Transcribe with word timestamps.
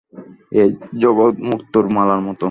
এই 0.53 0.69
জগৎ 1.01 1.35
মুক্তোর 1.49 1.85
মালার 1.95 2.21
মতো। 2.21 2.39